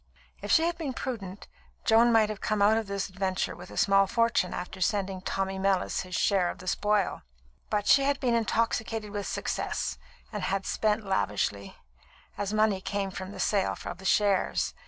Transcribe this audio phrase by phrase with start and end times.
[0.41, 1.47] If she had been prudent,
[1.85, 5.59] Joan might have come out of this adventure with a small fortune after sending Tommy
[5.59, 7.21] Mellis his share of the spoil;
[7.69, 9.99] but she had been intoxicated with success,
[10.33, 11.75] and had spent lavishly,
[12.35, 14.73] as money came from the sale of the shares.